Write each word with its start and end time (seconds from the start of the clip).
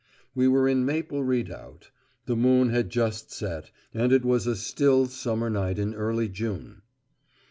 We 0.33 0.47
were 0.47 0.67
in 0.67 0.83
Maple 0.83 1.23
Redoubt. 1.23 1.91
The 2.25 2.35
moon 2.35 2.69
had 2.71 2.89
just 2.89 3.29
set, 3.31 3.69
and 3.93 4.11
it 4.11 4.25
was 4.25 4.47
a 4.47 4.55
still 4.55 5.05
summer 5.05 5.47
night 5.47 5.77
in 5.77 5.93
early 5.93 6.27
June. 6.27 6.81